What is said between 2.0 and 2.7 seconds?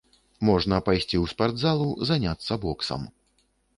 заняцца